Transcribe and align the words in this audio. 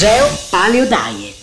Geo 0.00 0.26
Paleo 0.48 0.86
Diet. 0.86 1.36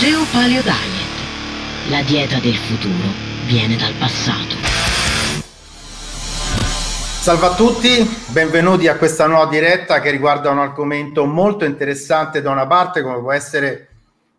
Geo 0.00 0.24
Paleo 0.32 0.62
Diet. 0.62 1.90
La 1.90 2.02
dieta 2.02 2.40
del 2.40 2.56
futuro 2.56 3.12
viene 3.46 3.76
dal 3.76 3.92
passato. 3.92 4.56
Salve 7.20 7.46
a 7.46 7.54
tutti, 7.54 8.16
benvenuti 8.30 8.88
a 8.88 8.96
questa 8.96 9.28
nuova 9.28 9.46
diretta 9.46 10.00
che 10.00 10.10
riguarda 10.10 10.50
un 10.50 10.58
argomento 10.58 11.24
molto 11.24 11.64
interessante 11.64 12.42
da 12.42 12.50
una 12.50 12.66
parte 12.66 13.00
come 13.00 13.20
può 13.20 13.30
essere 13.30 13.90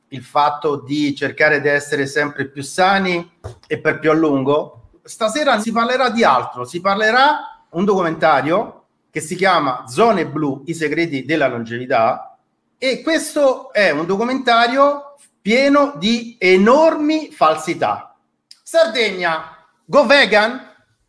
il 0.09 0.21
fatto 0.21 0.81
di 0.85 1.16
cercare 1.16 1.61
di 1.61 1.70
essere 1.70 2.07
sempre 2.07 2.49
più 2.49 2.61
sani 2.61 3.38
e 3.67 3.79
per 3.79 3.99
più 3.99 4.11
a 4.11 4.16
lungo 4.16 4.80
stasera 5.04 5.59
si 5.59 5.71
parlerà 5.71 6.09
di 6.09 6.23
altro, 6.23 6.66
si 6.66 6.81
parlerà 6.81 7.66
un 7.71 7.85
documentario 7.85 8.85
che 9.09 9.20
si 9.20 9.35
chiama 9.35 9.85
Zone 9.88 10.25
Blu, 10.25 10.63
i 10.66 10.73
segreti 10.73 11.25
della 11.25 11.48
longevità 11.48 12.38
e 12.77 13.02
questo 13.02 13.72
è 13.73 13.91
un 13.91 14.05
documentario 14.05 15.16
pieno 15.41 15.94
di 15.98 16.35
enormi 16.39 17.31
falsità. 17.31 18.16
Sardegna, 18.63 19.66
go 19.85 20.05
vegan, 20.05 20.59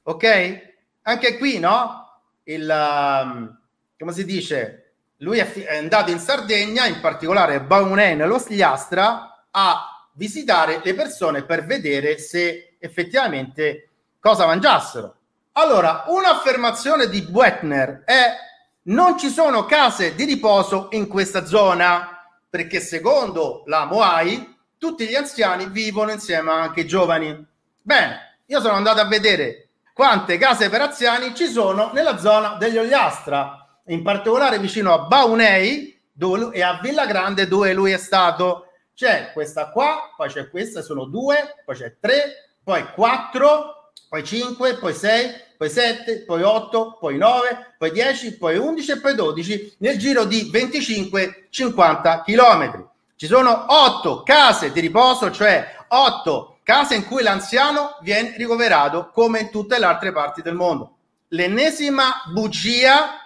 ok? 0.03 0.71
Anche 1.03 1.39
qui, 1.39 1.59
no? 1.59 2.21
Il, 2.45 2.69
um, 2.69 3.59
come 3.99 4.13
si 4.13 4.25
dice? 4.25 4.95
Lui 5.19 5.39
è, 5.39 5.77
andato 5.77 6.11
in 6.11 6.19
Sardegna, 6.19 6.87
in 6.87 7.01
particolare 7.01 7.63
Baunè 7.63 8.15
nello 8.15 8.39
Sgliastra, 8.39 9.47
a 9.51 10.09
visitare 10.15 10.81
le 10.83 10.95
persone 10.95 11.45
per 11.45 11.65
vedere 11.65 12.19
se 12.19 12.77
effettivamente 12.79 13.92
cosa 14.23 14.47
mangiassero. 14.47 15.17
Allora, 15.55 16.05
un'affermazione 16.07 17.09
di 17.09 17.23
Buetner 17.23 18.05
è 18.05 18.37
non 18.83 19.19
ci 19.19 19.29
sono 19.29 19.67
case 19.67 20.15
di 20.15 20.25
riposo 20.25 20.87
in 20.93 21.09
questa 21.09 21.45
zona, 21.45 22.25
perché 22.49 22.79
secondo 22.79 23.65
la 23.67 23.85
Moai 23.85 24.57
tutti 24.79 25.07
gli 25.07 25.17
anziani 25.17 25.67
vivono 25.67 26.13
insieme 26.13 26.53
anche 26.53 26.83
ai 26.83 26.87
giovani. 26.87 27.47
Bene, 27.81 28.39
io 28.47 28.61
sono 28.61 28.75
andato 28.75 29.01
a 29.01 29.09
vedere 29.09 29.71
quante 29.93 30.39
case 30.39 30.71
per 30.71 30.83
anziani 30.83 31.35
ci 31.35 31.49
sono 31.49 31.91
nella 31.93 32.17
zona 32.17 32.55
degli 32.55 32.79
Ogliastra, 32.79 33.81
in 33.87 34.03
particolare 34.03 34.61
vicino 34.61 34.93
a 34.93 35.01
Baunei 35.01 36.01
dove, 36.13 36.55
e 36.55 36.63
a 36.63 36.79
Villa 36.81 37.07
Grande 37.07 37.49
dove 37.49 37.73
lui 37.73 37.91
è 37.91 37.99
stato. 37.99 38.69
C'è 38.95 39.33
questa 39.33 39.71
qua, 39.71 40.13
poi 40.17 40.29
c'è 40.29 40.49
questa, 40.49 40.81
sono 40.81 41.07
due, 41.07 41.57
poi 41.65 41.75
c'è 41.75 41.97
tre, 41.99 42.53
poi 42.63 42.87
4, 42.95 43.82
poi 44.13 44.25
5, 44.25 44.75
poi 44.75 44.93
6, 44.93 45.35
poi 45.57 45.71
7, 45.71 46.25
poi 46.27 46.43
8, 46.43 46.99
poi 47.01 47.17
9, 47.17 47.77
poi 47.79 47.91
10, 47.93 48.37
poi 48.37 48.59
11 48.59 48.91
e 48.91 49.01
poi 49.01 49.15
12 49.15 49.77
nel 49.79 49.97
giro 49.97 50.27
di 50.27 50.51
25-50 50.53 52.23
km. 52.23 52.89
Ci 53.17 53.27
sono 53.27 53.65
8 53.69 54.23
case 54.23 54.71
di 54.71 54.81
riposo, 54.81 55.31
cioè 55.31 55.67
8 55.89 56.59
case 56.63 56.95
in 56.95 57.07
cui 57.07 57.23
l'anziano 57.23 57.97
viene 58.03 58.35
ricoverato 58.37 59.09
come 59.15 59.41
in 59.41 59.51
tutte 59.51 59.79
le 59.79 59.87
altre 59.87 60.13
parti 60.13 60.43
del 60.43 60.57
mondo. 60.57 60.97
L'ennesima 61.29 62.25
bugia, 62.35 63.19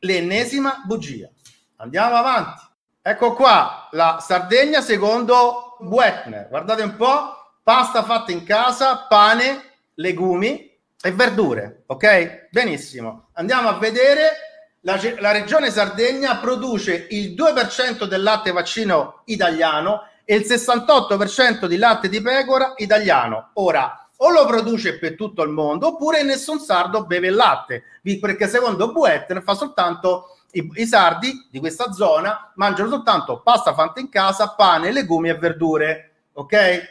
l'ennesima 0.00 0.82
bugia. 0.84 1.26
Andiamo 1.76 2.16
avanti. 2.16 2.60
Ecco 3.00 3.32
qua 3.32 3.88
la 3.92 4.18
Sardegna 4.20 4.82
secondo 4.82 5.78
Buetner. 5.80 6.48
Guardate 6.50 6.82
un 6.82 6.96
po' 6.96 7.34
pasta 7.62 8.02
fatta 8.02 8.30
in 8.30 8.44
casa, 8.44 9.06
pane, 9.08 9.72
legumi 9.94 10.70
e 11.02 11.12
verdure. 11.12 11.84
Ok? 11.86 12.48
Benissimo. 12.50 13.28
Andiamo 13.34 13.68
a 13.68 13.78
vedere. 13.78 14.52
La, 14.80 15.00
la 15.18 15.32
regione 15.32 15.70
Sardegna 15.70 16.36
produce 16.36 17.06
il 17.10 17.34
2% 17.34 18.04
del 18.04 18.22
latte 18.22 18.52
vaccino 18.52 19.22
italiano 19.24 20.02
e 20.24 20.36
il 20.36 20.42
68% 20.42 21.66
di 21.66 21.76
latte 21.76 22.08
di 22.08 22.20
pecora 22.20 22.74
italiano. 22.76 23.50
Ora, 23.54 24.04
o 24.16 24.30
lo 24.30 24.46
produce 24.46 24.98
per 24.98 25.16
tutto 25.16 25.42
il 25.42 25.50
mondo 25.50 25.88
oppure 25.88 26.22
nessun 26.22 26.58
sardo 26.60 27.04
beve 27.04 27.28
il 27.28 27.34
latte, 27.34 27.82
perché 28.20 28.46
secondo 28.48 28.92
Buetter 28.92 29.42
fa 29.42 29.54
soltanto 29.54 30.36
i, 30.52 30.70
i, 30.74 30.86
sardi 30.86 31.48
di 31.50 31.58
questa 31.58 31.92
zona 31.92 32.52
mangiano 32.54 32.88
soltanto 32.88 33.40
pasta 33.42 33.74
fatta 33.74 34.00
in 34.00 34.08
casa, 34.08 34.54
pane, 34.54 34.92
legumi 34.92 35.28
e 35.28 35.34
verdure. 35.34 36.10
Ok? 36.34 36.82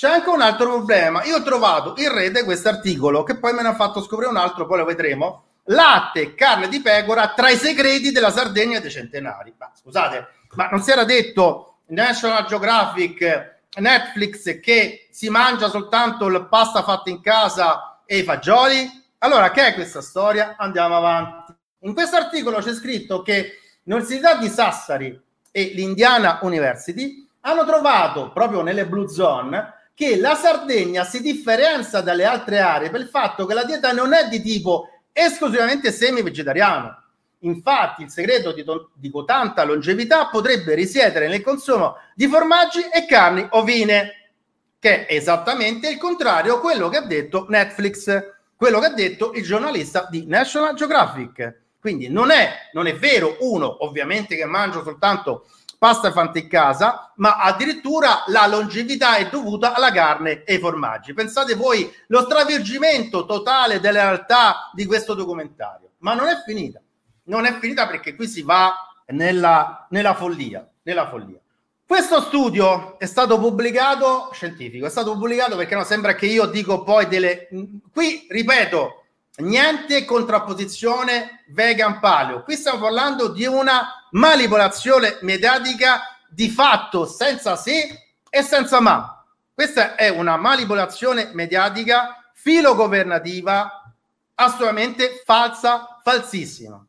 C'è 0.00 0.08
anche 0.08 0.30
un 0.30 0.40
altro 0.40 0.70
problema. 0.70 1.22
Io 1.24 1.36
ho 1.36 1.42
trovato 1.42 1.92
in 1.98 2.10
rete 2.10 2.42
questo 2.42 2.70
articolo 2.70 3.22
che 3.22 3.36
poi 3.36 3.52
me 3.52 3.60
ne 3.60 3.68
ha 3.68 3.74
fatto 3.74 4.02
scoprire 4.02 4.30
un 4.30 4.38
altro, 4.38 4.64
poi 4.64 4.78
lo 4.78 4.86
vedremo. 4.86 5.44
Latte 5.64 6.34
carne 6.34 6.68
di 6.68 6.80
pecora 6.80 7.34
tra 7.34 7.50
i 7.50 7.56
segreti 7.58 8.10
della 8.10 8.30
Sardegna 8.30 8.80
dei 8.80 8.90
centenari. 8.90 9.52
Ma 9.58 9.70
scusate, 9.74 10.26
ma 10.54 10.68
non 10.68 10.80
si 10.80 10.90
era 10.90 11.04
detto 11.04 11.80
National 11.88 12.46
Geographic, 12.46 13.58
Netflix 13.76 14.58
che 14.60 15.08
si 15.10 15.28
mangia 15.28 15.68
soltanto 15.68 16.30
la 16.30 16.44
pasta 16.44 16.82
fatta 16.82 17.10
in 17.10 17.20
casa 17.20 18.00
e 18.06 18.20
i 18.20 18.22
fagioli? 18.22 18.90
Allora, 19.18 19.50
che 19.50 19.66
è 19.66 19.74
questa 19.74 20.00
storia? 20.00 20.54
Andiamo 20.56 20.96
avanti. 20.96 21.52
In 21.80 21.92
questo 21.92 22.16
articolo 22.16 22.60
c'è 22.60 22.72
scritto 22.72 23.20
che 23.20 23.58
l'Università 23.82 24.36
di 24.36 24.48
Sassari 24.48 25.22
e 25.50 25.72
l'Indiana 25.74 26.38
University 26.40 27.28
hanno 27.40 27.66
trovato 27.66 28.30
proprio 28.32 28.62
nelle 28.62 28.86
blue 28.86 29.06
zone 29.06 29.74
che 29.94 30.16
la 30.16 30.34
Sardegna 30.34 31.04
si 31.04 31.20
differenzia 31.20 32.00
dalle 32.00 32.24
altre 32.24 32.60
aree 32.60 32.90
per 32.90 33.00
il 33.00 33.08
fatto 33.08 33.46
che 33.46 33.54
la 33.54 33.64
dieta 33.64 33.92
non 33.92 34.12
è 34.12 34.28
di 34.28 34.40
tipo 34.40 34.88
esclusivamente 35.12 35.92
semi-vegetariano. 35.92 36.96
Infatti, 37.40 38.02
il 38.02 38.10
segreto 38.10 38.52
di, 38.52 38.64
to- 38.64 38.90
di 38.94 39.10
tanta 39.26 39.64
longevità 39.64 40.26
potrebbe 40.26 40.74
risiedere 40.74 41.28
nel 41.28 41.42
consumo 41.42 41.96
di 42.14 42.26
formaggi 42.26 42.80
e 42.92 43.06
carni 43.06 43.46
ovine, 43.50 44.32
che 44.78 45.06
è 45.06 45.14
esattamente 45.14 45.88
il 45.88 45.98
contrario 45.98 46.56
a 46.56 46.60
quello 46.60 46.88
che 46.88 46.98
ha 46.98 47.06
detto 47.06 47.46
Netflix, 47.48 48.34
quello 48.56 48.78
che 48.78 48.86
ha 48.86 48.94
detto 48.94 49.32
il 49.32 49.42
giornalista 49.42 50.06
di 50.10 50.26
National 50.26 50.74
Geographic. 50.74 51.60
Quindi 51.80 52.08
non 52.08 52.30
è, 52.30 52.68
non 52.72 52.86
è 52.86 52.94
vero, 52.94 53.38
uno, 53.40 53.86
ovviamente 53.86 54.36
che 54.36 54.44
mangio 54.44 54.82
soltanto 54.82 55.46
pasta 55.80 56.12
fatta 56.12 56.38
in 56.38 56.46
casa, 56.46 57.10
ma 57.16 57.36
addirittura 57.36 58.24
la 58.26 58.46
longevità 58.46 59.16
è 59.16 59.30
dovuta 59.30 59.72
alla 59.72 59.90
carne 59.90 60.44
e 60.44 60.52
ai 60.52 60.60
formaggi. 60.60 61.14
Pensate 61.14 61.54
voi 61.54 61.90
lo 62.08 62.20
stravolgimento 62.20 63.24
totale 63.24 63.80
della 63.80 64.02
realtà 64.02 64.70
di 64.74 64.84
questo 64.84 65.14
documentario. 65.14 65.92
Ma 66.00 66.12
non 66.12 66.28
è 66.28 66.42
finita, 66.44 66.82
non 67.24 67.46
è 67.46 67.58
finita 67.58 67.86
perché 67.86 68.14
qui 68.14 68.28
si 68.28 68.42
va 68.42 68.74
nella, 69.06 69.86
nella 69.88 70.12
follia, 70.12 70.68
nella 70.82 71.08
follia. 71.08 71.40
Questo 71.86 72.20
studio 72.20 72.98
è 72.98 73.06
stato 73.06 73.38
pubblicato, 73.38 74.28
scientifico, 74.34 74.84
è 74.84 74.90
stato 74.90 75.12
pubblicato 75.12 75.56
perché 75.56 75.76
no, 75.76 75.84
sembra 75.84 76.14
che 76.14 76.26
io 76.26 76.44
dico 76.44 76.82
poi 76.82 77.08
delle... 77.08 77.48
Qui, 77.90 78.26
ripeto, 78.28 78.99
niente 79.40 80.04
contrapposizione 80.04 81.44
vegan 81.48 81.98
paleo. 82.00 82.42
Qui 82.42 82.54
stiamo 82.56 82.78
parlando 82.78 83.28
di 83.28 83.44
una 83.44 84.06
manipolazione 84.12 85.18
mediatica 85.22 86.02
di 86.28 86.48
fatto 86.48 87.06
senza 87.06 87.56
se 87.56 88.14
e 88.28 88.42
senza 88.42 88.80
ma. 88.80 89.24
Questa 89.52 89.94
è 89.96 90.08
una 90.08 90.36
manipolazione 90.36 91.30
mediatica 91.32 92.30
filogovernativa 92.32 93.92
assolutamente 94.36 95.22
falsa, 95.24 95.98
falsissima. 96.02 96.84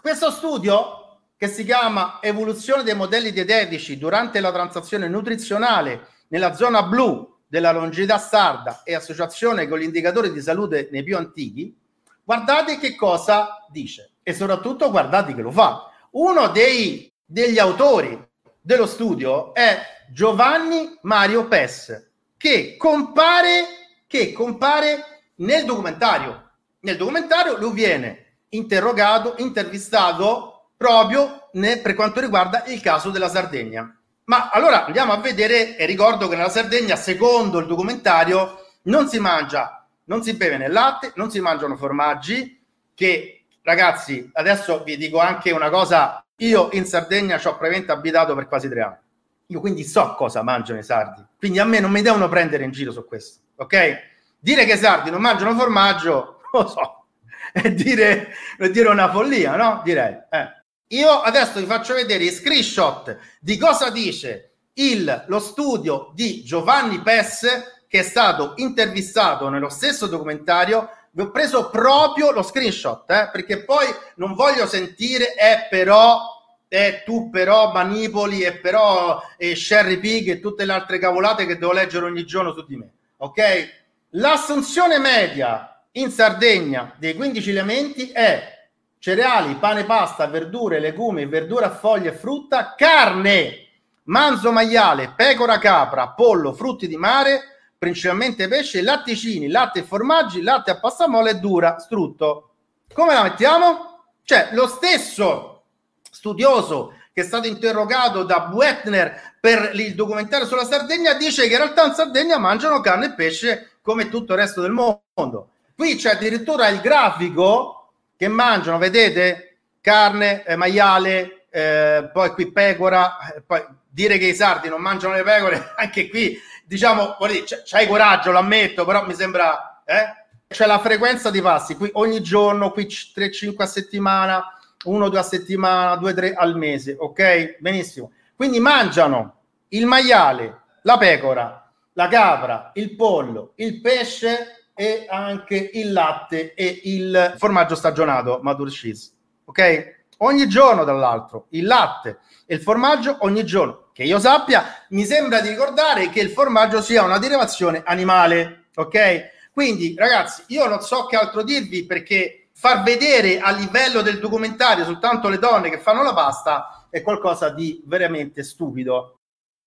Questo 0.00 0.30
studio 0.30 1.18
che 1.36 1.48
si 1.48 1.64
chiama 1.64 2.18
Evoluzione 2.20 2.84
dei 2.84 2.94
modelli 2.94 3.32
dietetici 3.32 3.98
durante 3.98 4.40
la 4.40 4.52
transazione 4.52 5.08
nutrizionale 5.08 6.08
nella 6.28 6.54
zona 6.54 6.82
blu 6.84 7.34
della 7.46 7.72
longità 7.72 8.18
sarda 8.18 8.82
e 8.84 8.94
associazione 8.94 9.68
con 9.68 9.78
gli 9.78 9.84
indicatori 9.84 10.32
di 10.32 10.40
salute 10.40 10.88
nei 10.90 11.02
più 11.02 11.16
antichi, 11.16 11.76
Guardate 12.24 12.78
che 12.78 12.96
cosa 12.96 13.66
dice 13.68 14.14
e 14.22 14.32
soprattutto 14.32 14.90
guardate 14.90 15.34
che 15.34 15.42
lo 15.42 15.50
fa. 15.50 15.90
Uno 16.12 16.48
dei, 16.48 17.12
degli 17.22 17.58
autori 17.58 18.18
dello 18.58 18.86
studio 18.86 19.52
è 19.52 19.78
Giovanni 20.10 20.98
Mario 21.02 21.46
Pes, 21.46 22.10
che 22.38 22.76
compare, 22.78 23.66
che 24.06 24.32
compare 24.32 25.22
nel 25.36 25.66
documentario. 25.66 26.50
Nel 26.80 26.96
documentario 26.96 27.58
lui 27.58 27.72
viene 27.72 28.38
interrogato, 28.50 29.34
intervistato 29.38 30.70
proprio 30.78 31.50
ne, 31.52 31.78
per 31.78 31.94
quanto 31.94 32.20
riguarda 32.20 32.64
il 32.68 32.80
caso 32.80 33.10
della 33.10 33.28
Sardegna. 33.28 33.94
Ma 34.24 34.48
allora 34.48 34.86
andiamo 34.86 35.12
a 35.12 35.18
vedere 35.18 35.76
e 35.76 35.84
ricordo 35.84 36.28
che 36.28 36.36
nella 36.36 36.48
Sardegna, 36.48 36.96
secondo 36.96 37.58
il 37.58 37.66
documentario, 37.66 38.64
non 38.84 39.08
si 39.08 39.18
mangia 39.18 39.83
non 40.04 40.22
si 40.22 40.34
beve 40.34 40.56
nel 40.56 40.72
latte, 40.72 41.12
non 41.16 41.30
si 41.30 41.40
mangiano 41.40 41.76
formaggi, 41.76 42.62
che 42.94 43.44
ragazzi, 43.62 44.30
adesso 44.34 44.82
vi 44.82 44.96
dico 44.96 45.18
anche 45.18 45.50
una 45.50 45.70
cosa, 45.70 46.24
io 46.36 46.68
in 46.72 46.84
Sardegna 46.84 47.38
ci 47.38 47.46
ho 47.46 47.56
praticamente 47.56 47.92
abitato 47.92 48.34
per 48.34 48.46
quasi 48.46 48.68
tre 48.68 48.82
anni, 48.82 48.98
io 49.46 49.60
quindi 49.60 49.84
so 49.84 50.14
cosa 50.14 50.42
mangiano 50.42 50.78
i 50.78 50.84
sardi, 50.84 51.24
quindi 51.38 51.58
a 51.58 51.64
me 51.64 51.80
non 51.80 51.90
mi 51.90 52.02
devono 52.02 52.28
prendere 52.28 52.64
in 52.64 52.70
giro 52.70 52.92
su 52.92 53.04
questo, 53.06 53.40
ok? 53.56 54.12
Dire 54.38 54.64
che 54.64 54.74
i 54.74 54.78
sardi 54.78 55.10
non 55.10 55.20
mangiano 55.20 55.56
formaggio, 55.56 56.40
lo 56.52 56.68
so, 56.68 57.06
è 57.52 57.70
dire, 57.72 58.34
è 58.58 58.68
dire 58.68 58.88
una 58.88 59.10
follia, 59.10 59.56
no? 59.56 59.80
Direi. 59.84 60.18
Eh. 60.30 60.62
Io 60.88 61.08
adesso 61.08 61.58
vi 61.58 61.66
faccio 61.66 61.94
vedere 61.94 62.24
i 62.24 62.30
screenshot 62.30 63.16
di 63.40 63.56
cosa 63.56 63.90
dice 63.90 64.56
il, 64.74 65.24
lo 65.28 65.38
studio 65.38 66.10
di 66.14 66.42
Giovanni 66.42 67.00
Pesse 67.00 67.73
che 67.94 68.00
è 68.00 68.02
stato 68.02 68.54
intervistato 68.56 69.48
nello 69.48 69.68
stesso 69.68 70.08
documentario 70.08 70.90
vi 71.12 71.22
ho 71.22 71.30
preso 71.30 71.70
proprio 71.70 72.32
lo 72.32 72.42
screenshot 72.42 73.08
eh, 73.08 73.28
perché 73.30 73.62
poi 73.62 73.86
non 74.16 74.34
voglio 74.34 74.66
sentire 74.66 75.34
è 75.34 75.68
però 75.70 76.18
e 76.66 77.04
tu 77.04 77.30
però 77.30 77.70
manipoli 77.70 78.40
e 78.40 78.54
però 78.54 79.22
e 79.36 79.54
Sherry 79.54 80.00
Pig 80.00 80.28
e 80.28 80.40
tutte 80.40 80.64
le 80.64 80.72
altre 80.72 80.98
cavolate 80.98 81.46
che 81.46 81.56
devo 81.56 81.70
leggere 81.70 82.06
ogni 82.06 82.26
giorno 82.26 82.52
su 82.52 82.66
di 82.66 82.74
me 82.74 82.90
ok? 83.18 83.82
L'assunzione 84.10 84.98
media 84.98 85.80
in 85.92 86.10
Sardegna 86.10 86.92
dei 86.96 87.14
15 87.14 87.48
elementi 87.48 88.10
è 88.10 88.66
cereali, 88.98 89.54
pane, 89.54 89.84
pasta, 89.84 90.26
verdure, 90.26 90.80
legumi, 90.80 91.26
verdura 91.26 91.70
foglie 91.70 92.10
frutta, 92.10 92.74
carne, 92.76 93.68
manzo 94.06 94.50
maiale, 94.50 95.12
pecora 95.14 95.58
capra, 95.58 96.08
pollo, 96.08 96.54
frutti 96.54 96.88
di 96.88 96.96
mare, 96.96 97.53
principalmente 97.84 98.48
pesce, 98.48 98.80
latticini, 98.80 99.48
latte 99.48 99.80
e 99.80 99.82
formaggi, 99.82 100.40
latte 100.40 100.70
a 100.70 100.80
passamolle 100.80 101.30
e 101.30 101.34
dura, 101.34 101.78
strutto. 101.78 102.48
Come 102.94 103.12
la 103.12 103.22
mettiamo? 103.22 104.04
Cioè, 104.24 104.48
lo 104.52 104.66
stesso 104.66 105.64
studioso 106.10 106.94
che 107.12 107.20
è 107.20 107.24
stato 107.24 107.46
interrogato 107.46 108.22
da 108.24 108.40
Buetner 108.40 109.34
per 109.38 109.72
il 109.74 109.94
documentario 109.94 110.46
sulla 110.46 110.64
Sardegna 110.64 111.12
dice 111.12 111.46
che 111.46 111.52
in 111.52 111.58
realtà 111.58 111.84
in 111.84 111.92
Sardegna 111.92 112.38
mangiano 112.38 112.80
carne 112.80 113.06
e 113.06 113.12
pesce 113.12 113.72
come 113.82 114.08
tutto 114.08 114.32
il 114.32 114.38
resto 114.38 114.62
del 114.62 114.72
mondo. 114.72 115.50
Qui 115.76 115.96
c'è 115.96 116.12
addirittura 116.12 116.68
il 116.68 116.80
grafico 116.80 117.90
che 118.16 118.28
mangiano, 118.28 118.78
vedete, 118.78 119.58
carne, 119.82 120.42
eh, 120.44 120.56
maiale, 120.56 121.44
eh, 121.50 122.08
poi 122.10 122.30
qui 122.30 122.50
pecora, 122.50 123.34
eh, 123.34 123.42
poi 123.42 123.62
dire 123.90 124.16
che 124.16 124.26
i 124.26 124.34
sardi 124.34 124.68
non 124.68 124.80
mangiano 124.80 125.14
le 125.14 125.22
pecore, 125.22 125.72
anche 125.76 126.08
qui 126.08 126.36
diciamo, 126.66 127.16
c'hai 127.64 127.86
coraggio, 127.86 128.30
lo 128.30 128.38
ammetto, 128.38 128.84
però 128.84 129.06
mi 129.06 129.14
sembra, 129.14 129.82
eh? 129.84 130.22
C'è 130.46 130.66
la 130.66 130.78
frequenza 130.78 131.30
di 131.30 131.40
passi, 131.40 131.74
qui 131.74 131.90
ogni 131.94 132.22
giorno, 132.22 132.70
qui 132.70 132.86
3-5 132.86 133.62
a 133.62 133.66
settimana, 133.66 134.58
1-2 134.84 135.16
a 135.16 135.22
settimana, 135.22 135.94
2-3 136.00 136.34
al 136.36 136.56
mese, 136.56 136.96
ok? 136.98 137.56
Benissimo. 137.58 138.12
Quindi 138.36 138.60
mangiano 138.60 139.40
il 139.68 139.86
maiale, 139.86 140.60
la 140.82 140.96
pecora, 140.98 141.72
la 141.94 142.08
capra, 142.08 142.70
il 142.74 142.94
pollo, 142.94 143.52
il 143.56 143.80
pesce 143.80 144.68
e 144.74 145.06
anche 145.08 145.70
il 145.74 145.92
latte 145.92 146.54
e 146.54 146.80
il 146.84 147.34
formaggio 147.36 147.74
stagionato, 147.74 148.40
Madur 148.42 148.70
Cheese. 148.70 149.10
Ok? 149.44 150.02
Ogni 150.18 150.46
giorno, 150.48 150.84
dall'altro, 150.84 151.46
il 151.50 151.66
latte 151.66 152.18
e 152.46 152.56
il 152.56 152.60
formaggio 152.60 153.16
ogni 153.20 153.44
giorno. 153.44 153.83
Che 153.94 154.02
io 154.02 154.18
sappia, 154.18 154.86
mi 154.88 155.04
sembra 155.04 155.40
di 155.40 155.50
ricordare 155.50 156.10
che 156.10 156.18
il 156.18 156.30
formaggio 156.30 156.82
sia 156.82 157.04
una 157.04 157.18
derivazione 157.18 157.84
animale. 157.86 158.64
Ok? 158.74 159.30
Quindi, 159.52 159.94
ragazzi, 159.96 160.42
io 160.48 160.66
non 160.66 160.80
so 160.80 161.06
che 161.06 161.14
altro 161.14 161.44
dirvi 161.44 161.86
perché 161.86 162.48
far 162.52 162.82
vedere 162.82 163.38
a 163.38 163.52
livello 163.52 164.02
del 164.02 164.18
documentario 164.18 164.84
soltanto 164.84 165.28
le 165.28 165.38
donne 165.38 165.70
che 165.70 165.78
fanno 165.78 166.02
la 166.02 166.12
pasta 166.12 166.88
è 166.90 167.02
qualcosa 167.02 167.50
di 167.50 167.84
veramente 167.86 168.42
stupido. 168.42 169.20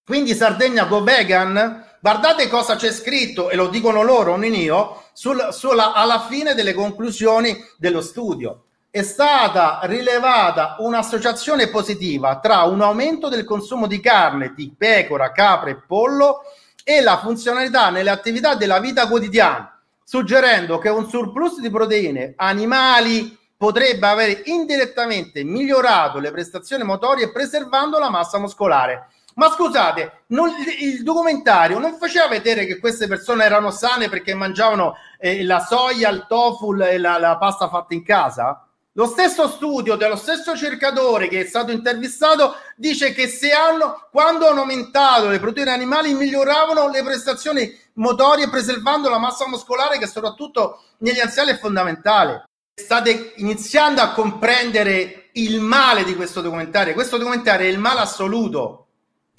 Quindi 0.05 0.35
Sardegna 0.35 0.83
Go 0.83 1.03
Vegan, 1.03 1.85
guardate 2.01 2.49
cosa 2.49 2.75
c'è 2.75 2.91
scritto, 2.91 3.49
e 3.49 3.55
lo 3.55 3.69
dicono 3.69 4.03
loro, 4.03 4.35
non 4.35 4.53
io, 4.53 5.05
sul, 5.13 5.53
sulla, 5.53 5.93
alla 5.93 6.27
fine 6.27 6.53
delle 6.53 6.73
conclusioni 6.73 7.57
dello 7.77 8.01
studio. 8.01 8.66
È 8.97 9.03
stata 9.03 9.81
rilevata 9.83 10.77
un'associazione 10.79 11.67
positiva 11.67 12.39
tra 12.39 12.63
un 12.63 12.81
aumento 12.81 13.29
del 13.29 13.43
consumo 13.43 13.85
di 13.85 13.99
carne 13.99 14.53
di 14.55 14.73
pecora, 14.75 15.31
capra 15.31 15.69
e 15.69 15.75
pollo 15.75 16.41
e 16.83 17.01
la 17.01 17.19
funzionalità 17.19 17.91
nelle 17.91 18.09
attività 18.09 18.55
della 18.55 18.79
vita 18.79 19.07
quotidiana, 19.07 19.79
suggerendo 20.03 20.79
che 20.79 20.89
un 20.89 21.07
surplus 21.07 21.59
di 21.59 21.69
proteine 21.69 22.33
animali 22.37 23.37
potrebbe 23.55 24.07
avere 24.07 24.41
indirettamente 24.45 25.43
migliorato 25.43 26.17
le 26.17 26.31
prestazioni 26.31 26.83
motorie 26.83 27.31
preservando 27.31 27.99
la 27.99 28.09
massa 28.09 28.39
muscolare. 28.39 29.09
Ma 29.35 29.51
scusate, 29.51 30.23
non, 30.29 30.49
il 30.79 31.03
documentario 31.03 31.77
non 31.77 31.99
faceva 31.99 32.29
vedere 32.29 32.65
che 32.65 32.79
queste 32.79 33.05
persone 33.05 33.43
erano 33.43 33.69
sane 33.69 34.09
perché 34.09 34.33
mangiavano 34.33 34.95
eh, 35.19 35.43
la 35.43 35.59
soia, 35.59 36.09
il 36.09 36.25
tofu 36.27 36.73
e 36.81 36.97
la, 36.97 37.19
la 37.19 37.37
pasta 37.37 37.69
fatta 37.69 37.93
in 37.93 38.03
casa? 38.03 38.66
Lo 38.97 39.05
stesso 39.05 39.47
studio 39.47 39.95
dello 39.95 40.15
stesso 40.15 40.57
cercatore 40.57 41.27
che 41.27 41.41
è 41.41 41.45
stato 41.45 41.71
intervistato 41.71 42.55
dice 42.75 43.13
che 43.13 43.27
se 43.27 43.51
hanno, 43.51 44.07
quando 44.11 44.47
hanno 44.47 44.61
aumentato 44.61 45.29
le 45.29 45.39
proteine 45.39 45.71
animali, 45.71 46.15
miglioravano 46.15 46.89
le 46.89 47.03
prestazioni 47.03 47.71
motorie 47.93 48.49
preservando 48.49 49.07
la 49.09 49.19
massa 49.19 49.47
muscolare 49.47 49.99
che 49.99 50.07
soprattutto 50.07 50.81
negli 50.99 51.19
anziani 51.19 51.51
è 51.51 51.59
fondamentale. 51.59 52.45
State 52.73 53.33
iniziando 53.35 54.01
a 54.01 54.11
comprendere 54.13 55.29
il 55.33 55.59
male 55.59 56.03
di 56.03 56.15
questo 56.15 56.41
documentario. 56.41 56.95
Questo 56.95 57.17
documentario 57.17 57.67
è 57.67 57.69
il 57.69 57.79
male 57.79 57.99
assoluto 57.99 58.87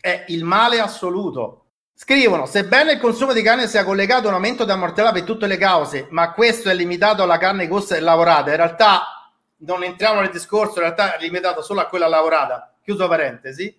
è 0.01 0.25
il 0.29 0.45
male 0.45 0.81
assoluto. 0.81 1.65
Scrivono, 1.95 2.47
sebbene 2.47 2.93
il 2.93 3.01
consumo 3.01 3.33
di 3.33 3.43
carne 3.43 3.67
sia 3.67 3.85
collegato 3.85 4.27
a 4.27 4.29
un 4.29 4.35
aumento 4.35 4.65
della 4.65 4.79
mortalità 4.79 5.13
per 5.13 5.25
tutte 5.25 5.49
le 5.49 5.57
cause, 5.57 6.07
ma 6.11 6.33
questo 6.33 6.71
è 6.71 6.75
limitato 6.75 7.25
alla 7.25 7.39
carne 7.39 7.67
costa 7.67 7.97
e 7.97 8.01
lavorata, 8.01 8.51
in 8.51 8.57
realtà 8.57 9.18
non 9.59 9.83
entriamo 9.83 10.21
nel 10.21 10.31
discorso, 10.31 10.75
in 10.75 10.85
realtà 10.85 11.17
è 11.17 11.21
limitato 11.21 11.63
solo 11.63 11.81
a 11.81 11.87
quella 11.87 12.07
lavorata, 12.07 12.73
chiuso 12.83 13.09
parentesi, 13.09 13.75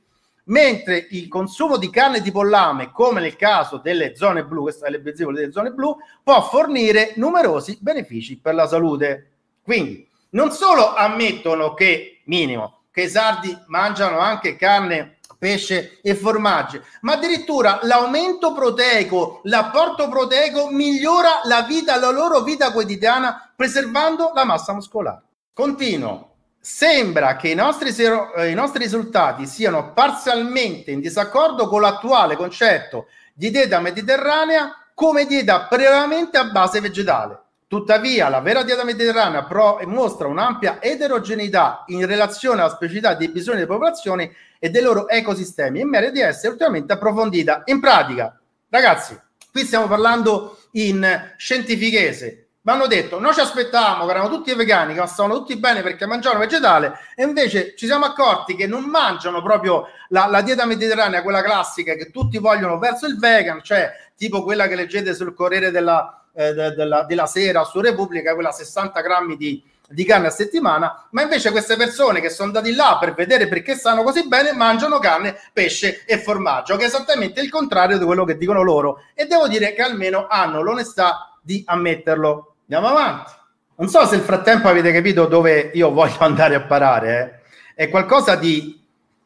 mentre 0.45 1.07
il 1.11 1.27
consumo 1.27 1.77
di 1.77 1.89
carne 1.89 2.21
di 2.21 2.31
pollame, 2.31 2.91
come 2.91 3.21
nel 3.21 3.35
caso 3.35 3.77
delle 3.77 4.15
zone 4.15 4.43
blu, 4.43 4.63
queste 4.63 4.87
è 4.87 4.99
benzivole 4.99 5.39
delle 5.39 5.51
zone 5.51 5.71
blu, 5.71 5.95
può 6.23 6.41
fornire 6.43 7.13
numerosi 7.15 7.77
benefici 7.79 8.37
per 8.37 8.55
la 8.55 8.67
salute. 8.67 9.31
Quindi, 9.63 10.07
non 10.31 10.51
solo 10.51 10.93
ammettono 10.93 11.73
che, 11.73 12.21
minimo, 12.25 12.81
che 12.91 13.03
i 13.03 13.09
sardi 13.09 13.55
mangiano 13.67 14.19
anche 14.19 14.55
carne 14.55 15.17
pesce 15.37 15.99
e 16.01 16.15
formaggi, 16.15 16.81
ma 17.01 17.13
addirittura 17.13 17.79
l'aumento 17.83 18.53
proteico, 18.53 19.39
l'apporto 19.43 20.09
proteico 20.09 20.69
migliora 20.69 21.41
la 21.45 21.61
vita, 21.61 21.97
la 21.97 22.09
loro 22.09 22.41
vita 22.41 22.71
quotidiana, 22.71 23.51
preservando 23.55 24.31
la 24.33 24.43
massa 24.43 24.73
muscolare. 24.73 25.21
Continuo. 25.59 26.35
Sembra 26.61 27.35
che 27.35 27.49
i 27.49 27.53
nostri, 27.53 27.93
eh, 27.93 28.49
i 28.49 28.53
nostri 28.53 28.81
risultati 28.81 29.45
siano 29.45 29.91
parzialmente 29.91 30.91
in 30.91 31.01
disaccordo 31.01 31.67
con 31.67 31.81
l'attuale 31.81 32.37
concetto 32.37 33.07
di 33.33 33.51
dieta 33.51 33.81
mediterranea 33.81 34.73
come 34.93 35.25
dieta 35.25 35.67
prevalentemente 35.67 36.37
a 36.37 36.45
base 36.45 36.79
vegetale. 36.79 37.41
Tuttavia, 37.67 38.29
la 38.29 38.39
vera 38.39 38.63
dieta 38.63 38.85
mediterranea 38.85 39.43
pro- 39.43 39.81
mostra 39.83 40.27
un'ampia 40.27 40.81
eterogeneità 40.81 41.83
in 41.87 42.05
relazione 42.05 42.61
alla 42.61 42.69
specificità 42.69 43.15
dei 43.15 43.27
bisogni 43.27 43.57
delle 43.57 43.67
popolazioni 43.67 44.33
e 44.59 44.69
dei 44.69 44.81
loro 44.81 45.09
ecosistemi 45.09 45.81
e 45.81 45.85
merita 45.85 46.11
di 46.13 46.21
essere 46.21 46.53
ulteriormente 46.53 46.93
approfondita. 46.93 47.63
In 47.65 47.81
pratica, 47.81 48.39
ragazzi, 48.69 49.19
qui 49.51 49.65
stiamo 49.65 49.87
parlando 49.87 50.57
in 50.71 51.33
scientifichese. 51.35 52.48
Mi 52.69 52.75
hanno 52.75 52.85
detto, 52.85 53.19
noi 53.19 53.33
ci 53.33 53.39
aspettavamo 53.39 54.05
che 54.05 54.11
erano 54.11 54.29
tutti 54.29 54.53
vegani, 54.53 54.93
che 54.93 55.03
stavano 55.07 55.39
tutti 55.39 55.57
bene 55.57 55.81
perché 55.81 56.05
mangiavano 56.05 56.41
vegetale, 56.41 56.99
e 57.15 57.23
invece 57.23 57.73
ci 57.75 57.87
siamo 57.87 58.05
accorti 58.05 58.55
che 58.55 58.67
non 58.67 58.83
mangiano 58.83 59.41
proprio 59.41 59.87
la, 60.09 60.27
la 60.27 60.41
dieta 60.43 60.67
mediterranea, 60.67 61.23
quella 61.23 61.41
classica 61.41 61.95
che 61.95 62.11
tutti 62.11 62.37
vogliono 62.37 62.77
verso 62.77 63.07
il 63.07 63.17
vegan, 63.17 63.63
cioè 63.63 63.91
tipo 64.15 64.43
quella 64.43 64.67
che 64.67 64.75
leggete 64.75 65.15
sul 65.15 65.33
Corriere 65.33 65.71
della, 65.71 66.25
eh, 66.31 66.53
della, 66.53 67.05
della 67.05 67.25
Sera 67.25 67.63
su 67.63 67.81
Repubblica, 67.81 68.35
quella 68.35 68.51
60 68.51 69.01
grammi 69.01 69.35
di, 69.35 69.63
di 69.87 70.05
carne 70.05 70.27
a 70.27 70.29
settimana, 70.29 71.07
ma 71.09 71.23
invece 71.23 71.49
queste 71.49 71.75
persone 71.75 72.21
che 72.21 72.29
sono 72.29 72.49
andati 72.49 72.75
là 72.75 72.97
per 72.99 73.15
vedere 73.15 73.47
perché 73.47 73.73
stanno 73.73 74.03
così 74.03 74.27
bene 74.27 74.53
mangiano 74.53 74.99
carne, 74.99 75.39
pesce 75.51 76.03
e 76.05 76.19
formaggio, 76.19 76.75
che 76.75 76.83
è 76.83 76.85
esattamente 76.85 77.41
il 77.41 77.49
contrario 77.49 77.97
di 77.97 78.05
quello 78.05 78.25
che 78.25 78.37
dicono 78.37 78.61
loro. 78.61 79.05
E 79.15 79.25
devo 79.25 79.47
dire 79.47 79.73
che 79.73 79.81
almeno 79.81 80.27
hanno 80.29 80.61
l'onestà 80.61 81.33
di 81.41 81.63
ammetterlo. 81.65 82.48
Andiamo 82.71 82.95
avanti. 82.95 83.31
Non 83.77 83.89
so 83.89 84.05
se 84.05 84.17
nel 84.17 84.25
frattempo 84.25 84.67
avete 84.67 84.91
capito 84.91 85.25
dove 85.25 85.71
io 85.73 85.91
voglio 85.91 86.19
andare 86.23 86.53
a 86.53 86.61
parare. 86.61 87.43
Eh. 87.75 87.85
È 87.85 87.89
qualcosa 87.89 88.35
di, 88.35 88.79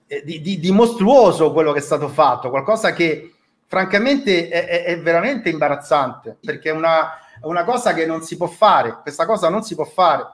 eh, 0.07 0.23
di, 0.23 0.39
di, 0.39 0.59
di, 0.59 0.71
mostruoso 0.71 1.51
quello 1.51 1.73
che 1.73 1.79
è 1.79 1.81
stato 1.81 2.07
fatto, 2.07 2.49
qualcosa 2.49 2.93
che 2.93 3.33
francamente 3.65 4.47
è, 4.47 4.65
è, 4.65 4.83
è 4.85 5.01
veramente 5.01 5.49
imbarazzante, 5.49 6.37
perché 6.39 6.69
è 6.69 6.73
una, 6.73 7.17
una 7.41 7.65
cosa 7.65 7.93
che 7.93 8.05
non 8.05 8.21
si 8.21 8.37
può 8.37 8.47
fare. 8.47 8.99
Questa 9.01 9.25
cosa 9.25 9.49
non 9.49 9.63
si 9.63 9.75
può 9.75 9.83
fare 9.83 10.25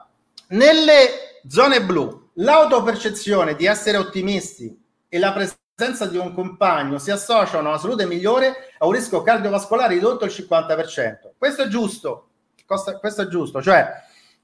nelle 0.50 1.40
zone 1.48 1.82
blu, 1.82 2.28
l'autopercezione 2.34 3.56
di 3.56 3.66
essere 3.66 3.96
ottimisti 3.96 4.78
e 5.08 5.18
la 5.18 5.32
presenza 5.32 6.06
di 6.06 6.16
un 6.16 6.32
compagno 6.32 6.98
si 6.98 7.10
associano 7.10 7.66
a 7.66 7.70
una 7.70 7.78
salute 7.78 8.06
migliore 8.06 8.74
a 8.78 8.86
un 8.86 8.92
rischio 8.92 9.22
cardiovascolare 9.22 9.94
ridotto 9.94 10.24
al 10.24 10.30
50%. 10.30 11.32
Questo 11.36 11.62
è 11.62 11.66
giusto, 11.68 12.29
questo 12.98 13.22
è 13.22 13.26
giusto, 13.26 13.60
cioè 13.60 13.88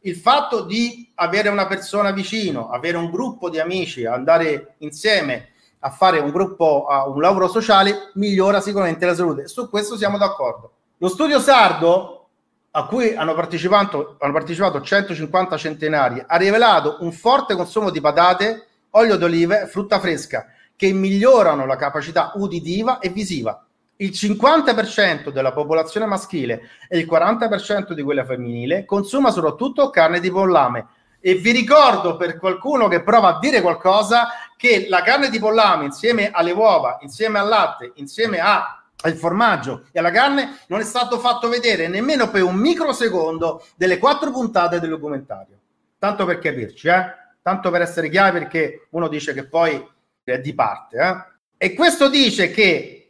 il 0.00 0.16
fatto 0.16 0.62
di 0.62 1.10
avere 1.16 1.48
una 1.48 1.66
persona 1.66 2.10
vicino, 2.12 2.70
avere 2.70 2.96
un 2.96 3.10
gruppo 3.10 3.50
di 3.50 3.58
amici, 3.58 4.04
andare 4.04 4.74
insieme 4.78 5.48
a 5.80 5.90
fare 5.90 6.18
un 6.18 6.30
gruppo, 6.30 6.86
a 6.86 7.08
un 7.08 7.20
lavoro 7.20 7.48
sociale, 7.48 8.10
migliora 8.14 8.60
sicuramente 8.60 9.06
la 9.06 9.14
salute. 9.14 9.48
Su 9.48 9.68
questo 9.68 9.96
siamo 9.96 10.18
d'accordo. 10.18 10.72
Lo 10.98 11.08
studio 11.08 11.40
sardo, 11.40 12.28
a 12.70 12.86
cui 12.86 13.14
hanno 13.14 13.34
partecipato, 13.34 14.16
hanno 14.20 14.32
partecipato 14.32 14.80
150 14.80 15.56
centenari, 15.56 16.22
ha 16.24 16.36
rivelato 16.36 16.98
un 17.00 17.12
forte 17.12 17.54
consumo 17.54 17.90
di 17.90 18.00
patate, 18.00 18.66
olio 18.90 19.16
d'olive 19.16 19.66
frutta 19.66 19.98
fresca, 19.98 20.46
che 20.76 20.92
migliorano 20.92 21.66
la 21.66 21.76
capacità 21.76 22.32
uditiva 22.34 22.98
e 22.98 23.08
visiva. 23.08 23.65
Il 23.98 24.10
50% 24.10 25.30
della 25.30 25.52
popolazione 25.52 26.06
maschile 26.06 26.68
e 26.88 26.98
il 26.98 27.06
40% 27.06 27.92
di 27.92 28.02
quella 28.02 28.24
femminile 28.24 28.84
consuma 28.84 29.30
soprattutto 29.30 29.90
carne 29.90 30.20
di 30.20 30.30
pollame. 30.30 30.86
E 31.20 31.34
vi 31.34 31.50
ricordo 31.50 32.16
per 32.16 32.38
qualcuno 32.38 32.88
che 32.88 33.02
prova 33.02 33.36
a 33.36 33.38
dire 33.38 33.60
qualcosa 33.60 34.28
che 34.56 34.86
la 34.88 35.02
carne 35.02 35.30
di 35.30 35.38
pollame 35.38 35.84
insieme 35.84 36.30
alle 36.30 36.52
uova, 36.52 36.98
insieme 37.00 37.38
al 37.38 37.48
latte, 37.48 37.92
insieme 37.96 38.38
a 38.38 38.80
al 39.02 39.14
formaggio 39.14 39.86
e 39.92 39.98
alla 39.98 40.10
carne 40.10 40.60
non 40.68 40.80
è 40.80 40.84
stato 40.84 41.18
fatto 41.18 41.48
vedere 41.48 41.86
nemmeno 41.88 42.30
per 42.30 42.42
un 42.42 42.56
microsecondo 42.56 43.64
delle 43.76 43.98
quattro 43.98 44.30
puntate 44.30 44.80
del 44.80 44.90
documentario. 44.90 45.58
Tanto 45.98 46.24
per 46.24 46.38
capirci, 46.38 46.88
eh? 46.88 47.04
tanto 47.42 47.70
per 47.70 47.82
essere 47.82 48.08
chiari, 48.08 48.38
perché 48.38 48.88
uno 48.90 49.08
dice 49.08 49.32
che 49.32 49.46
poi 49.46 49.84
è 50.24 50.38
di 50.38 50.54
parte. 50.54 50.98
Eh? 50.98 51.66
E 51.66 51.74
questo 51.74 52.08
dice 52.08 52.50
che 52.50 53.05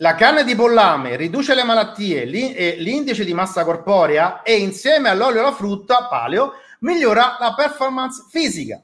la 0.00 0.14
carne 0.14 0.44
di 0.44 0.54
pollame 0.54 1.16
riduce 1.16 1.54
le 1.54 1.64
malattie, 1.64 2.24
l'indice 2.24 3.24
di 3.24 3.34
massa 3.34 3.64
corporea 3.64 4.42
e 4.42 4.56
insieme 4.56 5.08
all'olio 5.08 5.38
e 5.38 5.40
alla 5.40 5.52
frutta 5.52 6.06
paleo 6.08 6.52
migliora 6.80 7.36
la 7.40 7.54
performance 7.54 8.24
fisica. 8.30 8.80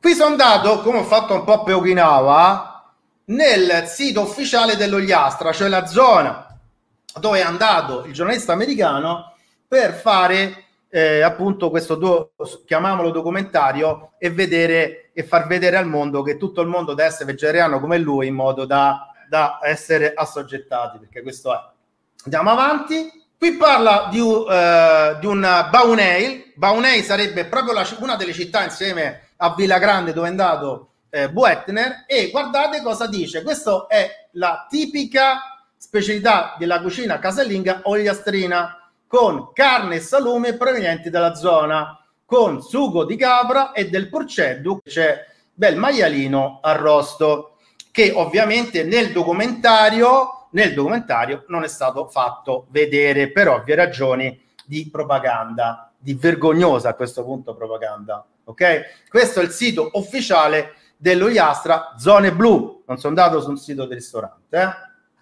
Qui 0.00 0.14
sono 0.14 0.30
andato, 0.30 0.80
come 0.80 0.98
ho 0.98 1.04
fatto 1.04 1.34
un 1.34 1.44
po' 1.44 1.62
per 1.62 1.76
Okinawa, 1.76 2.92
nel 3.26 3.84
sito 3.86 4.22
ufficiale 4.22 4.76
dello 4.76 4.98
Iastra, 4.98 5.52
cioè 5.52 5.68
la 5.68 5.86
zona 5.86 6.42
dove 7.18 7.38
è 7.38 7.42
andato 7.42 8.04
il 8.04 8.12
giornalista 8.12 8.52
americano 8.52 9.34
per 9.66 9.94
fare 9.94 10.64
eh, 10.88 11.22
appunto 11.22 11.70
questo 11.70 11.94
do, 11.94 12.32
chiamiamolo 12.66 13.10
documentario 13.10 14.12
e 14.18 14.30
vedere 14.30 15.10
e 15.12 15.22
far 15.22 15.46
vedere 15.46 15.76
al 15.76 15.86
mondo 15.86 16.22
che 16.22 16.36
tutto 16.36 16.60
il 16.60 16.68
mondo 16.68 16.92
deve 16.92 17.08
essere 17.08 17.24
vegetariano 17.24 17.80
come 17.80 17.98
lui 17.98 18.26
in 18.26 18.34
modo 18.34 18.66
da, 18.66 19.12
da 19.28 19.58
essere 19.62 20.12
assoggettati 20.14 20.98
perché 20.98 21.22
questo 21.22 21.54
è. 21.54 21.58
Andiamo 22.24 22.50
avanti. 22.50 23.24
Qui 23.38 23.56
parla 23.56 24.08
di, 24.10 24.18
uh, 24.18 25.18
di 25.20 25.26
un 25.26 25.68
Baunei 25.70 26.46
Baunei 26.56 27.02
sarebbe 27.02 27.44
proprio 27.44 27.74
la, 27.74 27.86
una 27.98 28.16
delle 28.16 28.32
città 28.32 28.64
insieme 28.64 29.28
a 29.36 29.54
Villa 29.54 29.78
Grande 29.78 30.14
dove 30.14 30.26
è 30.26 30.30
andato 30.30 30.92
eh, 31.10 31.30
Buetner 31.30 32.04
e 32.06 32.30
guardate 32.30 32.82
cosa 32.82 33.06
dice. 33.06 33.42
Questa 33.42 33.86
è 33.88 34.28
la 34.32 34.66
tipica 34.68 35.58
specialità 35.76 36.56
della 36.58 36.80
cucina 36.80 37.18
casalinga 37.18 37.80
ogliastrina 37.84 38.90
con 39.06 39.52
carne 39.52 39.96
e 39.96 40.00
salume 40.00 40.54
provenienti 40.54 41.10
dalla 41.10 41.34
zona, 41.34 42.00
con 42.24 42.62
sugo 42.62 43.04
di 43.04 43.16
capra 43.16 43.72
e 43.72 43.88
del 43.88 44.08
porceddu, 44.08 44.80
c'è 44.82 45.24
bel 45.52 45.76
maialino 45.76 46.60
arrosto, 46.62 47.55
che 47.96 48.12
ovviamente 48.14 48.84
nel 48.84 49.10
documentario, 49.10 50.48
nel 50.50 50.74
documentario 50.74 51.44
non 51.48 51.64
è 51.64 51.66
stato 51.66 52.08
fatto 52.08 52.66
vedere 52.68 53.30
per 53.30 53.48
ovvie 53.48 53.74
ragioni 53.74 54.38
di 54.66 54.90
propaganda, 54.92 55.90
di 55.96 56.12
vergognosa 56.12 56.90
a 56.90 56.94
questo 56.94 57.24
punto 57.24 57.54
propaganda. 57.54 58.22
Ok? 58.44 59.08
Questo 59.08 59.40
è 59.40 59.44
il 59.44 59.48
sito 59.48 59.88
ufficiale 59.94 60.74
dello 60.98 61.30
Iastra, 61.30 61.94
zone 61.96 62.34
blu. 62.34 62.82
Non 62.86 62.98
sono 62.98 63.18
andato 63.18 63.40
sul 63.40 63.58
sito 63.58 63.86
del 63.86 63.96
ristorante. 63.96 64.58
Eh? 64.58 64.68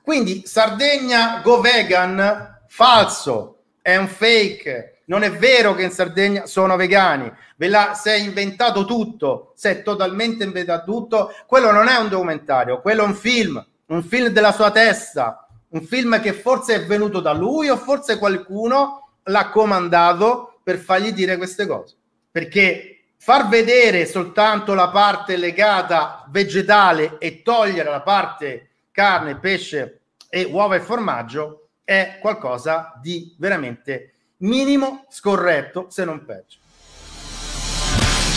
Quindi 0.03 0.43
Sardegna 0.45 1.43
go 1.45 1.61
vegan, 1.61 2.61
falso, 2.67 3.59
è 3.83 3.95
un 3.95 4.09
fake. 4.09 4.94
Non 5.07 5.23
è 5.23 5.31
vero 5.31 5.75
che 5.75 5.83
in 5.83 5.91
Sardegna 5.91 6.47
sono 6.47 6.77
vegani. 6.77 7.31
Ve 7.57 7.69
la 7.69 7.95
sei 7.95 8.25
inventato 8.25 8.85
tutto, 8.85 9.53
sei 9.57 9.83
totalmente 9.83 10.45
inventato 10.45 10.91
tutto. 10.91 11.33
Quello 11.47 11.71
non 11.71 11.89
è 11.89 11.97
un 11.97 12.09
documentario, 12.09 12.81
quello 12.81 13.03
è 13.03 13.07
un 13.07 13.15
film, 13.15 13.65
un 13.87 14.03
film 14.03 14.29
della 14.29 14.53
sua 14.53 14.71
testa, 14.71 15.47
un 15.69 15.83
film 15.83 16.21
che 16.21 16.33
forse 16.33 16.75
è 16.75 16.87
venuto 16.87 17.21
da 17.21 17.33
lui 17.33 17.69
o 17.69 17.77
forse 17.77 18.19
qualcuno 18.19 19.19
l'ha 19.25 19.51
comandato 19.51 20.61
per 20.63 20.79
fargli 20.79 21.13
dire 21.13 21.37
queste 21.37 21.67
cose. 21.67 21.97
Perché 22.31 23.05
far 23.19 23.49
vedere 23.49 24.07
soltanto 24.07 24.75
la 24.75 24.89
parte 24.89 25.37
legata 25.37 26.25
vegetale 26.31 27.19
e 27.19 27.43
togliere 27.43 27.91
la 27.91 28.03
parte 28.03 28.69
carne, 28.91 29.39
pesce 29.39 30.01
e 30.29 30.45
uova 30.45 30.77
e 30.77 30.81
formaggio 30.81 31.69
è 31.85 32.19
qualcosa 32.21 32.99
di 33.01 33.35
veramente 33.39 34.14
minimo, 34.45 35.07
scorretto, 35.09 35.87
se 35.91 36.05
non 36.05 36.25
peggio. 36.25 36.59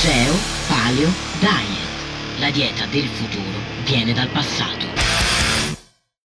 Geo 0.02 0.34
Paleo 0.68 1.10
Diet. 1.40 2.40
La 2.40 2.52
dieta 2.52 2.86
del 2.86 3.08
futuro 3.08 3.58
viene 3.84 4.14
dal 4.14 4.28
passato. 4.28 4.97